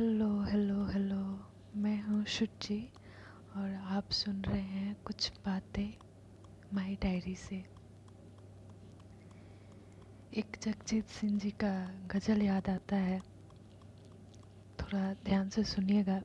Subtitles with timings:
[0.00, 2.92] Hello hello hello मैं हूँ शुचि
[3.56, 5.94] और आप सुन रहे हैं कुछ बातें
[6.74, 7.56] माई डायरी से।
[10.34, 13.20] एक जगजीत सिंह जी का गज़ल याद आता है।
[14.80, 16.20] थोड़ा ध्यान से सुनिएगा।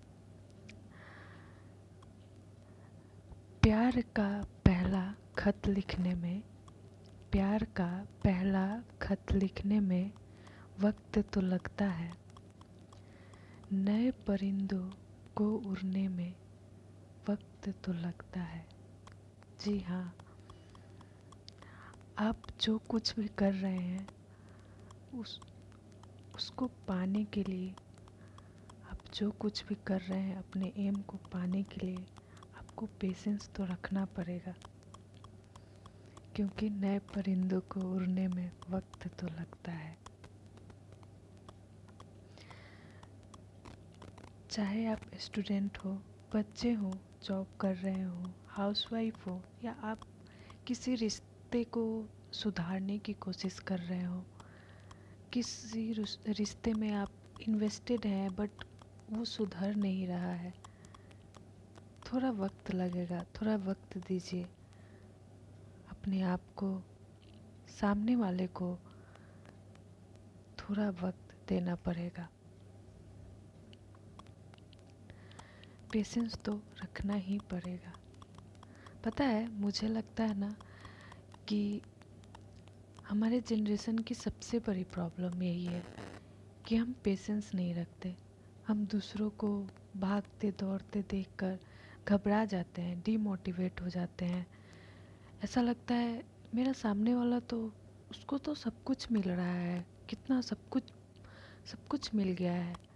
[3.62, 6.42] प्यार का पहला खत लिखने में,
[7.32, 10.12] प्यार का पहला खत लिखने में
[10.80, 12.25] वक्त तो लगता है।
[13.74, 14.90] नए परिंदों
[15.36, 16.36] को उड़ने में
[17.30, 18.68] वक्त तो लगता है।
[19.62, 20.16] जी हाँ
[22.18, 24.08] आप जो कुछ भी कर रहे हैं,
[25.20, 25.40] उस,
[26.36, 27.76] उसको पाने के लिए,
[28.92, 32.06] आप जो कुछ भी कर रहे हैं, अपने एम को पाने के लिए
[32.58, 34.54] आपको पेशेंस तो रखना पड़ेगा।
[36.36, 40.05] क्योंकि नए परिंदों को उड़ने में वक्त तो लगता है।
[44.56, 45.90] चाहे आप स्टूडेंट हो,
[46.36, 46.92] बच्चे हो,
[47.24, 50.02] जॉब कर रहे हो हाउसवाइफ हो, या आप
[50.68, 51.84] किसी रिश्ते को
[52.34, 54.24] सुधारने की कोशिश कर रहे हो,
[55.34, 55.92] किसी
[56.30, 58.64] रिश्ते में आप इन्वेस्टेड हैं बट
[59.10, 60.54] वो सुधर नहीं रहा है,
[62.06, 64.44] थोड़ा वक्त लगेगा, थोड़ा वक्त दीजिए।
[65.92, 66.72] अपने आप को,
[67.72, 68.76] सामने वाले को
[70.60, 72.30] थोड़ा वक्त देना पड़ेगा।
[75.96, 77.94] पेशेंस तो रखना ही पड़ेगा।
[79.06, 80.56] पता है, मुझे लगता है ना
[81.48, 81.82] कि
[83.10, 85.84] हमारे जनरेशन की सबसे बड़ी प्रॉब्लम यही है
[86.68, 88.16] कि हम पेशेंस नहीं रखते।
[88.68, 91.60] हम दूसरों को भागते, दौड़ते देखकर
[92.08, 94.48] घबरा जाते हैं डीमोटिवेट हो जाते हैं।
[95.44, 96.24] ऐसा लगता है,
[96.56, 97.74] मेरा सामने वाला तो
[98.12, 100.84] उसको तो सब कुछ मिल रहा है, कितना सब कुछ
[101.66, 102.95] सब कुछ मिल गया है।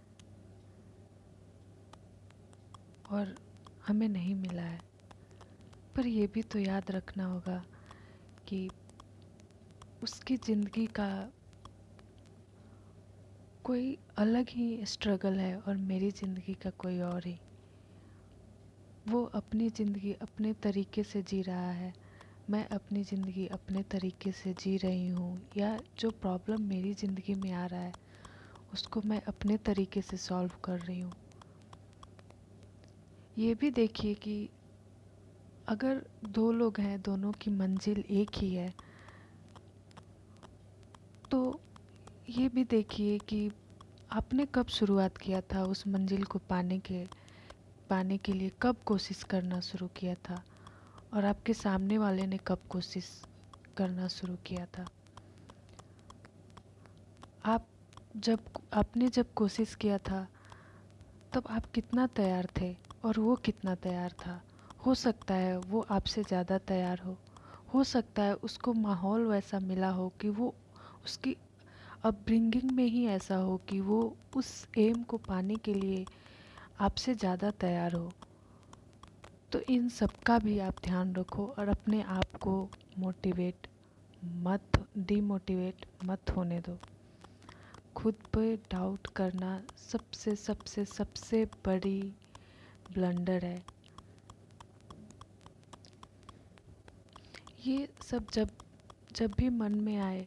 [3.10, 3.36] और
[3.82, 4.82] हमें नहीं मिला है।
[5.96, 7.62] पर यह भी तो याद रखना होगा
[8.46, 8.70] कि
[10.02, 11.08] उसकी ज़िंदगी का
[13.64, 13.86] कोई
[14.16, 17.38] अलग ही स्ट्रगल है और मेरी ज़िंदगी का कोई और ही।
[19.06, 21.92] वो अपनी ज़िंदगी अपने तरीके से जी रहा है।
[22.48, 27.52] मैं अपनी ज़िंदगी अपने तरीके से जी रही हूँ या जो प्रॉब्लम मेरी ज़िंदगी में
[27.52, 27.94] आ रहा है,
[28.72, 31.14] उसको मैं अपने तरीके से सॉल्व कर रही हूँ।
[33.40, 34.48] ये भी देखिए कि
[35.68, 38.74] अगर दो लोग हैं, दोनों की मंजिल एक ही है
[41.30, 41.60] तो
[42.28, 43.50] ये भी देखिए कि
[44.12, 47.06] आपने कब शुरुआत किया था उस मंजिल को पाने के
[47.90, 48.52] पाने के लिए?
[48.62, 50.42] कब कोशिश करना शुरू किया था?
[51.14, 53.24] और आपके सामने वाले ने कब कोशिश
[53.76, 54.86] करना शुरू किया था?
[57.44, 57.66] आप
[58.16, 58.40] जब,
[58.72, 60.28] आपने जब कोशिश किया था,
[61.32, 62.89] तब आप कितना तैयार थे?
[63.02, 64.40] और वो कितना तैयार था?
[64.80, 67.16] हो सकता है वो आपसे ज़्यादा तैयार हो।
[67.74, 70.54] हो सकता है उसको माहौल वैसा मिला हो कि वो
[71.04, 71.36] उसकी
[72.04, 74.00] अपब्रिंगिंग में ही ऐसा हो कि वो
[74.34, 76.06] उस एम को पाने के लिए
[76.80, 78.12] आपसे ज़्यादा तैयार हो।
[79.52, 82.52] तो इन सब का भी आप ध्यान रखो और अपने आप को
[82.98, 83.66] मोटिवेट
[84.42, 86.78] मत डीमोटिवेट मत होने दो।
[87.96, 92.14] खुद पे डाउट करना सबसे सबसे सबसे बड़ी
[92.90, 93.62] ब्लंडर है।
[97.66, 98.50] ये सब जब
[99.16, 100.26] जब भी मन में आए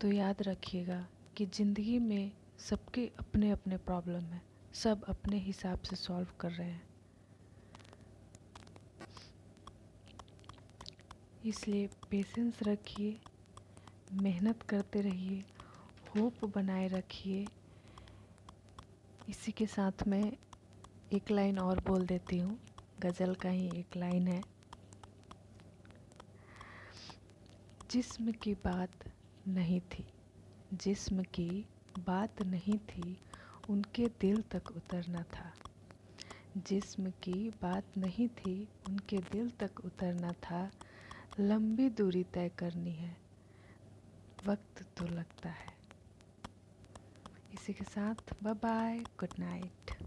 [0.00, 1.04] तो याद रखिएगा
[1.36, 2.30] कि ज़िंदगी में
[2.60, 4.42] सबके अपने अपने प्रॉब्लम हैं,
[4.74, 6.88] सब अपने हिसाब से सॉल्व कर रहे हैं।
[11.44, 13.16] इसलिए पेशेंस रखिए,
[14.12, 15.44] मेहनत करते रहिए
[16.10, 17.46] होप बनाए रखिए।
[19.28, 20.32] इसी के साथ में
[21.12, 22.58] एक लाइन और बोल देती हूँ।
[23.00, 24.44] गज़ल का ही एक लाइन है।
[27.90, 28.90] जिस्म की बात
[29.48, 30.06] नहीं थी,
[30.74, 31.66] जिस्म की
[31.98, 33.18] बात नहीं थी,
[33.68, 35.52] उनके दिल तक उतरना था।
[36.56, 40.70] जिस्म की बात नहीं थी, उनके दिल तक उतरना था।
[41.40, 43.16] लंबी दूरी तय करनी है,
[44.46, 45.72] वक्त तो लगता है।
[47.54, 50.00] इसी के साथ बाय बाय गुड नाइट